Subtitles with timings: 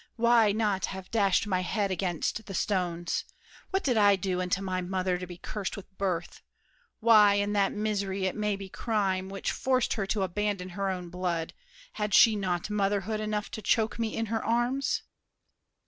[0.15, 3.23] Why not have dashed My head against the stones?
[3.69, 6.41] What did I do Unto my mother to be cursed with birth?
[7.01, 11.09] Why, in that misery, it may be crime, Which forced her to abandon her own
[11.09, 11.53] blood,
[11.91, 15.03] Had she not motherhood enough to choke Me in her arms?